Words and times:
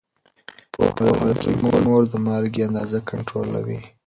پوهه 0.73 0.93
لرونکې 1.25 1.51
مور 1.85 2.03
د 2.11 2.13
مالګې 2.25 2.61
اندازه 2.67 2.97
کنټرولوي. 3.09 3.79